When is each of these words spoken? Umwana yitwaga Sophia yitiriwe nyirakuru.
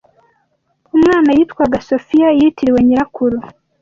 Umwana 0.95 1.29
yitwaga 1.37 1.77
Sophia 1.87 2.27
yitiriwe 2.39 2.79
nyirakuru. 2.87 3.37